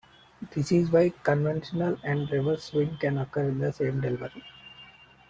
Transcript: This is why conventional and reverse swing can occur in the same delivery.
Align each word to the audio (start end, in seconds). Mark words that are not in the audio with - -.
This 0.55 0.71
is 0.71 0.89
why 0.89 1.09
conventional 1.21 1.95
and 2.03 2.27
reverse 2.31 2.63
swing 2.71 2.97
can 2.99 3.19
occur 3.19 3.49
in 3.49 3.59
the 3.59 3.71
same 3.71 4.01
delivery. 4.01 4.43